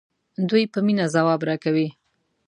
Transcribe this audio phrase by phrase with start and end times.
[0.49, 1.87] دوی په مینه ځواب راکوي.